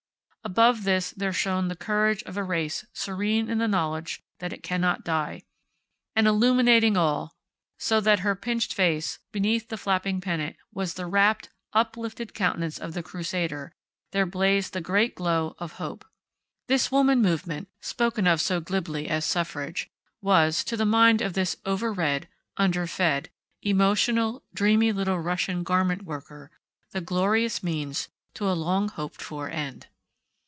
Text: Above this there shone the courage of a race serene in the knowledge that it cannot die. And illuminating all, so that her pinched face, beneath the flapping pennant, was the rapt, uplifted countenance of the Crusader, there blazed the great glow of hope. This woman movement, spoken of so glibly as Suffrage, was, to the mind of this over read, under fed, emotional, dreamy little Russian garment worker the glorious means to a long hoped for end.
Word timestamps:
Above 0.43 0.85
this 0.85 1.11
there 1.11 1.31
shone 1.31 1.67
the 1.67 1.75
courage 1.75 2.23
of 2.23 2.35
a 2.35 2.41
race 2.43 2.83
serene 2.93 3.47
in 3.47 3.59
the 3.59 3.67
knowledge 3.67 4.23
that 4.39 4.51
it 4.51 4.63
cannot 4.63 5.05
die. 5.05 5.43
And 6.15 6.25
illuminating 6.27 6.97
all, 6.97 7.35
so 7.77 8.01
that 8.01 8.21
her 8.21 8.35
pinched 8.35 8.73
face, 8.73 9.19
beneath 9.31 9.69
the 9.69 9.77
flapping 9.77 10.19
pennant, 10.19 10.55
was 10.73 10.95
the 10.95 11.05
rapt, 11.05 11.49
uplifted 11.73 12.33
countenance 12.33 12.79
of 12.79 12.93
the 12.93 13.03
Crusader, 13.03 13.71
there 14.13 14.25
blazed 14.25 14.73
the 14.73 14.81
great 14.81 15.13
glow 15.13 15.55
of 15.59 15.73
hope. 15.73 16.03
This 16.67 16.91
woman 16.91 17.21
movement, 17.21 17.69
spoken 17.79 18.25
of 18.25 18.41
so 18.41 18.59
glibly 18.59 19.07
as 19.07 19.23
Suffrage, 19.25 19.91
was, 20.21 20.63
to 20.63 20.75
the 20.75 20.85
mind 20.87 21.21
of 21.21 21.33
this 21.33 21.55
over 21.67 21.93
read, 21.93 22.27
under 22.57 22.87
fed, 22.87 23.29
emotional, 23.61 24.43
dreamy 24.55 24.91
little 24.91 25.19
Russian 25.19 25.61
garment 25.61 26.01
worker 26.01 26.49
the 26.93 26.99
glorious 26.99 27.61
means 27.61 28.09
to 28.33 28.49
a 28.49 28.53
long 28.57 28.89
hoped 28.89 29.21
for 29.21 29.47
end. 29.47 29.85